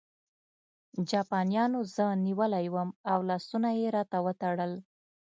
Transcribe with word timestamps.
جاپانیانو 1.09 1.79
زه 1.95 2.05
نیولی 2.25 2.67
وم 2.73 2.89
او 3.11 3.19
لاسونه 3.29 3.69
یې 3.79 3.87
راته 3.97 4.17
وتړل 4.25 4.73